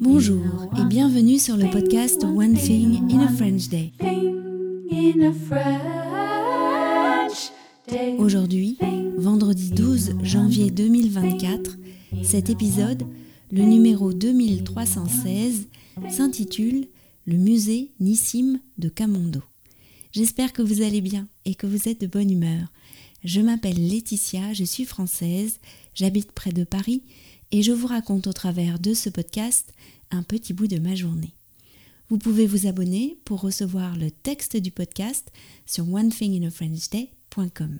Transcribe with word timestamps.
Bonjour 0.00 0.44
et 0.78 0.84
bienvenue 0.84 1.38
sur 1.38 1.56
le 1.56 1.70
podcast 1.70 2.22
One 2.22 2.54
Thing 2.54 3.10
in 3.10 3.20
a 3.20 3.28
French 3.28 3.68
Day. 3.68 3.92
Aujourd'hui, 8.18 8.76
vendredi 9.16 9.70
12 9.70 10.16
janvier 10.22 10.70
2024, 10.70 11.78
cet 12.22 12.50
épisode, 12.50 13.04
le 13.50 13.62
numéro 13.62 14.12
2316, 14.12 15.68
s'intitule 16.10 16.88
Le 17.24 17.38
musée 17.38 17.90
Nissim 18.00 18.60
de 18.76 18.90
Camondo. 18.90 19.40
J'espère 20.12 20.52
que 20.52 20.60
vous 20.62 20.82
allez 20.82 21.00
bien 21.00 21.26
et 21.46 21.54
que 21.54 21.66
vous 21.66 21.88
êtes 21.88 22.02
de 22.02 22.06
bonne 22.06 22.30
humeur. 22.30 22.70
Je 23.24 23.40
m'appelle 23.40 23.88
Laetitia, 23.88 24.52
je 24.52 24.64
suis 24.64 24.84
française, 24.84 25.58
j'habite 25.94 26.32
près 26.32 26.52
de 26.52 26.64
Paris 26.64 27.02
et 27.52 27.62
je 27.62 27.72
vous 27.72 27.86
raconte 27.86 28.26
au 28.26 28.32
travers 28.32 28.78
de 28.78 28.94
ce 28.94 29.08
podcast 29.08 29.72
un 30.10 30.22
petit 30.22 30.52
bout 30.52 30.66
de 30.66 30.78
ma 30.78 30.94
journée. 30.94 31.34
Vous 32.08 32.18
pouvez 32.18 32.46
vous 32.46 32.66
abonner 32.66 33.18
pour 33.24 33.40
recevoir 33.40 33.96
le 33.96 34.10
texte 34.10 34.56
du 34.56 34.70
podcast 34.70 35.30
sur 35.66 35.88
onethinginafrenchday.com. 35.92 37.78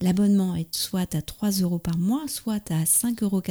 L'abonnement 0.00 0.54
est 0.54 0.74
soit 0.74 1.14
à 1.14 1.22
3 1.22 1.50
euros 1.62 1.78
par 1.78 1.96
mois, 1.96 2.28
soit 2.28 2.70
à 2.70 2.84
5,90 2.84 3.22
euros 3.24 3.42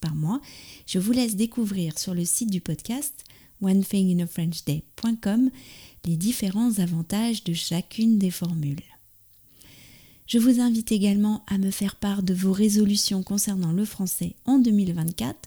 par 0.00 0.14
mois. 0.14 0.40
Je 0.86 0.98
vous 0.98 1.12
laisse 1.12 1.36
découvrir 1.36 1.98
sur 1.98 2.14
le 2.14 2.24
site 2.24 2.50
du 2.50 2.60
podcast 2.60 3.24
onethinginafrenchday.com 3.60 5.50
les 6.06 6.16
différents 6.16 6.78
avantages 6.78 7.44
de 7.44 7.52
chacune 7.52 8.18
des 8.18 8.30
formules. 8.30 8.91
Je 10.32 10.38
vous 10.38 10.60
invite 10.60 10.92
également 10.92 11.44
à 11.46 11.58
me 11.58 11.70
faire 11.70 11.94
part 11.94 12.22
de 12.22 12.32
vos 12.32 12.52
résolutions 12.52 13.22
concernant 13.22 13.70
le 13.70 13.84
français 13.84 14.34
en 14.46 14.58
2024 14.58 15.38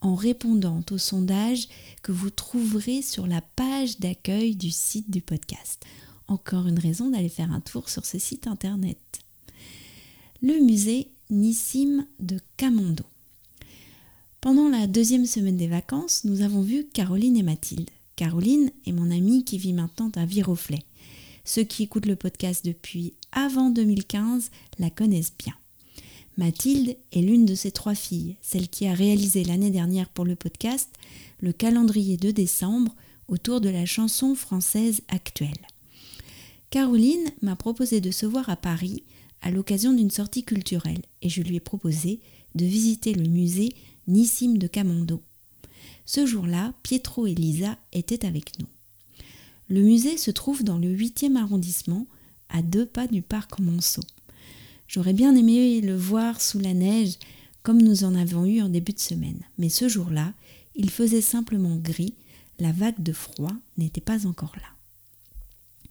en 0.00 0.16
répondant 0.16 0.80
au 0.90 0.98
sondage 0.98 1.68
que 2.02 2.10
vous 2.10 2.30
trouverez 2.30 3.00
sur 3.00 3.28
la 3.28 3.42
page 3.54 4.00
d'accueil 4.00 4.56
du 4.56 4.72
site 4.72 5.08
du 5.08 5.20
podcast. 5.20 5.84
Encore 6.26 6.66
une 6.66 6.80
raison 6.80 7.10
d'aller 7.10 7.28
faire 7.28 7.52
un 7.52 7.60
tour 7.60 7.88
sur 7.88 8.04
ce 8.04 8.18
site 8.18 8.48
internet. 8.48 8.98
Le 10.42 10.58
musée 10.64 11.12
Nissim 11.30 12.04
de 12.18 12.40
Camondo. 12.56 13.04
Pendant 14.40 14.68
la 14.68 14.88
deuxième 14.88 15.26
semaine 15.26 15.58
des 15.58 15.68
vacances, 15.68 16.24
nous 16.24 16.42
avons 16.42 16.62
vu 16.62 16.88
Caroline 16.92 17.36
et 17.36 17.44
Mathilde. 17.44 17.90
Caroline 18.16 18.72
est 18.84 18.90
mon 18.90 19.12
amie 19.12 19.44
qui 19.44 19.58
vit 19.58 19.74
maintenant 19.74 20.10
à 20.16 20.26
Viroflay. 20.26 20.82
Ceux 21.44 21.64
qui 21.64 21.82
écoutent 21.82 22.06
le 22.06 22.16
podcast 22.16 22.64
depuis 22.64 23.14
avant 23.32 23.70
2015 23.70 24.50
la 24.78 24.90
connaissent 24.90 25.34
bien. 25.38 25.54
Mathilde 26.36 26.96
est 27.12 27.20
l'une 27.20 27.44
de 27.44 27.54
ces 27.54 27.70
trois 27.70 27.94
filles, 27.94 28.36
celle 28.42 28.68
qui 28.68 28.86
a 28.86 28.94
réalisé 28.94 29.44
l'année 29.44 29.70
dernière 29.70 30.08
pour 30.08 30.24
le 30.24 30.34
podcast 30.34 30.88
le 31.40 31.52
calendrier 31.52 32.16
de 32.16 32.30
décembre 32.30 32.94
autour 33.28 33.60
de 33.60 33.68
la 33.68 33.86
chanson 33.86 34.34
française 34.34 35.02
actuelle. 35.08 35.50
Caroline 36.70 37.30
m'a 37.40 37.54
proposé 37.54 38.00
de 38.00 38.10
se 38.10 38.26
voir 38.26 38.48
à 38.48 38.56
Paris 38.56 39.04
à 39.42 39.50
l'occasion 39.50 39.92
d'une 39.92 40.10
sortie 40.10 40.42
culturelle 40.42 41.02
et 41.22 41.28
je 41.28 41.42
lui 41.42 41.56
ai 41.56 41.60
proposé 41.60 42.20
de 42.54 42.64
visiter 42.64 43.14
le 43.14 43.28
musée 43.28 43.68
Nissim 44.08 44.54
de 44.54 44.66
Camondo. 44.66 45.22
Ce 46.06 46.26
jour-là, 46.26 46.74
Pietro 46.82 47.26
et 47.26 47.34
Lisa 47.34 47.78
étaient 47.92 48.26
avec 48.26 48.58
nous. 48.58 48.66
Le 49.68 49.82
musée 49.82 50.18
se 50.18 50.30
trouve 50.30 50.62
dans 50.62 50.78
le 50.78 50.94
8e 50.94 51.36
arrondissement, 51.36 52.06
à 52.48 52.62
deux 52.62 52.86
pas 52.86 53.06
du 53.06 53.22
parc 53.22 53.58
Monceau. 53.58 54.02
J'aurais 54.88 55.14
bien 55.14 55.34
aimé 55.34 55.80
le 55.80 55.96
voir 55.96 56.40
sous 56.40 56.58
la 56.58 56.74
neige, 56.74 57.18
comme 57.62 57.80
nous 57.80 58.04
en 58.04 58.14
avons 58.14 58.44
eu 58.44 58.60
en 58.60 58.68
début 58.68 58.92
de 58.92 59.00
semaine. 59.00 59.40
Mais 59.58 59.70
ce 59.70 59.88
jour-là, 59.88 60.34
il 60.76 60.90
faisait 60.90 61.22
simplement 61.22 61.76
gris, 61.76 62.14
la 62.58 62.72
vague 62.72 63.02
de 63.02 63.12
froid 63.12 63.52
n'était 63.78 64.00
pas 64.00 64.26
encore 64.26 64.54
là. 64.56 65.88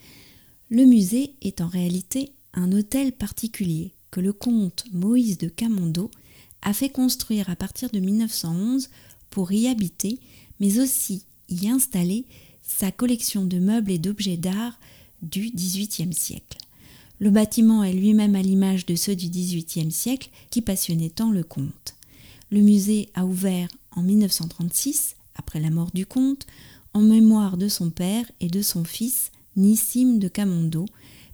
Le 0.70 0.86
musée 0.86 1.36
est 1.42 1.62
en 1.62 1.68
réalité 1.68 2.32
un 2.54 2.72
hôtel 2.72 3.12
particulier 3.12 3.94
que 4.12 4.20
le 4.20 4.34
comte 4.34 4.86
Moïse 4.92 5.38
de 5.38 5.50
Camondo 5.50 6.12
a 6.62 6.74
fait 6.74 6.90
construire 6.90 7.50
à 7.50 7.56
partir 7.56 7.90
de 7.90 8.00
1911 8.00 8.90
pour 9.30 9.52
y 9.52 9.68
habiter, 9.68 10.20
mais 10.60 10.80
aussi 10.80 11.26
y 11.50 11.68
installer 11.68 12.26
sa 12.64 12.92
collection 12.92 13.46
de 13.46 13.60
meubles 13.60 13.92
et 13.92 14.00
d'objets 14.00 14.38
d'art 14.38 14.80
du 15.22 15.52
XVIIIe 15.52 16.14
siècle. 16.14 16.58
Le 17.20 17.30
bâtiment 17.30 17.84
est 17.84 17.94
lui-même 17.94 18.36
à 18.36 18.42
l'image 18.42 18.86
de 18.86 18.96
ceux 18.96 19.16
du 19.16 19.30
XVIIIe 19.30 19.92
siècle 19.92 20.30
qui 20.50 20.62
passionnaient 20.62 21.10
tant 21.10 21.32
le 21.32 21.44
comte. 21.44 21.96
Le 22.52 22.62
musée 22.62 23.10
a 23.14 23.26
ouvert 23.26 23.70
en 23.92 24.02
1936, 24.02 25.16
après 25.36 25.60
la 25.60 25.70
mort 25.70 25.92
du 25.94 26.06
comte, 26.06 26.46
en 26.94 27.02
mémoire 27.02 27.58
de 27.58 27.68
son 27.68 27.90
père 27.90 28.26
et 28.40 28.48
de 28.48 28.62
son 28.62 28.84
fils, 28.84 29.32
Nissim 29.56 30.18
de 30.20 30.28
Camondo, 30.28 30.86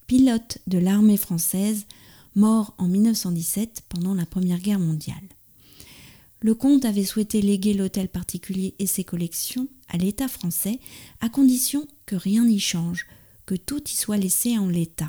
pilote 0.07 0.59
de 0.67 0.77
l'armée 0.77 1.17
française, 1.17 1.85
mort 2.35 2.73
en 2.77 2.87
1917 2.87 3.83
pendant 3.89 4.13
la 4.13 4.25
Première 4.25 4.59
Guerre 4.59 4.79
mondiale. 4.79 5.15
Le 6.41 6.55
comte 6.55 6.85
avait 6.85 7.05
souhaité 7.05 7.41
léguer 7.41 7.73
l'hôtel 7.73 8.07
particulier 8.07 8.73
et 8.79 8.87
ses 8.87 9.03
collections 9.03 9.67
à 9.89 9.97
l'État 9.97 10.27
français, 10.27 10.79
à 11.19 11.29
condition 11.29 11.85
que 12.05 12.15
rien 12.15 12.45
n'y 12.45 12.59
change, 12.59 13.07
que 13.45 13.55
tout 13.55 13.83
y 13.89 13.95
soit 13.95 14.17
laissé 14.17 14.57
en 14.57 14.67
l'état. 14.67 15.07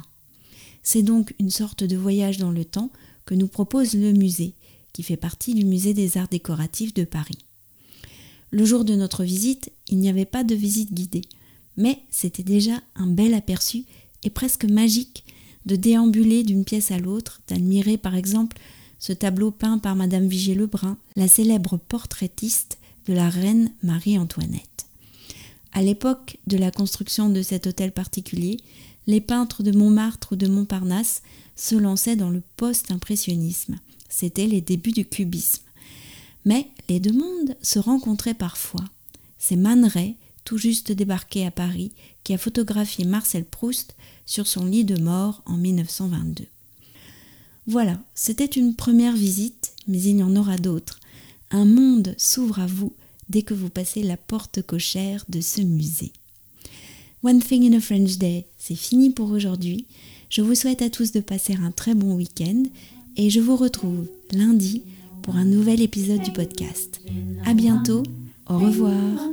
C'est 0.83 1.03
donc 1.03 1.35
une 1.39 1.51
sorte 1.51 1.85
de 1.85 1.97
voyage 1.97 2.39
dans 2.39 2.51
le 2.51 2.65
temps 2.65 2.91
que 3.27 3.35
nous 3.35 3.49
propose 3.49 3.95
le 3.95 4.13
musée, 4.13 4.55
qui 4.93 5.03
fait 5.03 5.17
partie 5.17 5.55
du 5.55 5.65
musée 5.65 5.95
des 5.95 6.17
arts 6.17 6.29
décoratifs 6.29 6.95
de 6.95 7.05
Paris. 7.05 7.39
Le 8.51 8.65
jour 8.65 8.85
de 8.85 8.97
notre 8.97 9.23
visite, 9.23 9.71
il 9.89 9.99
n'y 9.99 10.09
avait 10.09 10.25
pas 10.25 10.43
de 10.43 10.57
visite 10.57 10.93
guidée, 10.93 11.23
mais 11.77 12.01
c'était 12.11 12.43
déjà 12.43 12.83
un 12.97 13.07
bel 13.07 13.35
aperçu 13.35 13.85
et 14.25 14.31
presque 14.31 14.65
magique 14.65 15.25
de 15.67 15.77
déambuler 15.77 16.43
d'une 16.43 16.65
pièce 16.65 16.91
à 16.91 16.99
l'autre, 16.99 17.41
d'admirer 17.47 17.99
par 17.99 18.17
exemple 18.17 18.57
ce 19.01 19.13
tableau 19.13 19.51
peint 19.51 19.79
par 19.79 19.97
Madame 19.97 20.29
Vigée 20.29 20.55
Lebrun, 20.55 20.97
la 21.17 21.27
célèbre 21.27 21.79
portraitiste 21.79 22.79
de 23.07 23.15
la 23.15 23.29
reine 23.29 23.73
Marie-Antoinette. 23.83 24.87
À 25.73 25.83
l'époque 25.83 26.37
de 26.47 26.59
la 26.59 26.71
construction 26.71 27.31
de 27.31 27.43
cet 27.43 27.67
hôtel 27.67 27.93
particulier, 27.93 28.59
les 29.07 29.21
peintres 29.21 29.63
de 29.63 29.73
Montmartre 29.73 30.33
ou 30.33 30.37
de 30.37 30.47
Montparnasse 30.47 31.23
se 31.57 31.75
lançaient 31.75 32.17
dans 32.17 32.31
le 32.31 32.43
post-impressionnisme. 32.57 33.79
C'était 34.09 34.47
les 34.47 34.61
débuts 34.61 34.93
du 34.93 35.07
cubisme. 35.07 35.63
Mais 36.45 36.69
les 36.89 37.01
deux 37.01 37.13
mondes 37.13 37.57
se 37.63 37.79
rencontraient 37.79 38.35
parfois. 38.35 38.85
C'est 39.39 39.57
Man 39.57 39.91
tout 40.45 40.59
juste 40.59 40.93
débarqué 40.93 41.47
à 41.47 41.51
Paris, 41.51 41.93
qui 42.25 42.35
a 42.35 42.39
photographié 42.39 43.05
Marcel 43.05 43.45
Proust 43.45 43.95
sur 44.27 44.47
son 44.47 44.67
lit 44.67 44.85
de 44.85 45.01
mort 45.01 45.43
en 45.47 45.57
1922. 45.57 46.45
Voilà, 47.71 48.01
c'était 48.17 48.47
une 48.47 48.75
première 48.75 49.15
visite, 49.15 49.75
mais 49.87 50.03
il 50.03 50.17
y 50.17 50.23
en 50.25 50.35
aura 50.35 50.57
d'autres. 50.59 50.99
Un 51.53 51.65
monde 51.65 52.17
s'ouvre 52.19 52.59
à 52.59 52.67
vous 52.67 52.93
dès 53.29 53.43
que 53.43 53.55
vous 53.55 53.69
passez 53.69 54.03
la 54.03 54.17
porte 54.17 54.61
cochère 54.61 55.25
de 55.29 55.41
ce 55.41 55.61
musée. 55.61 56.11
One 57.23 57.39
Thing 57.39 57.73
in 57.73 57.77
a 57.77 57.81
French 57.81 58.19
Day, 58.19 58.47
c'est 58.59 58.75
fini 58.75 59.11
pour 59.11 59.31
aujourd'hui. 59.31 59.87
Je 60.31 60.43
vous 60.43 60.57
souhaite 60.57 60.83
à 60.83 60.91
tous 60.91 61.13
de 61.13 61.21
passer 61.21 61.55
un 61.63 61.71
très 61.71 61.95
bon 61.95 62.17
week-end 62.17 62.65
et 63.17 63.31
je 63.31 63.39
vous 63.39 63.55
retrouve 63.55 64.09
lundi 64.33 64.83
pour 65.23 65.37
un 65.37 65.45
nouvel 65.45 65.81
épisode 65.81 66.23
du 66.23 66.33
podcast. 66.33 67.01
À 67.47 67.55
bientôt, 67.55 68.03
au 68.49 68.59
revoir. 68.59 69.29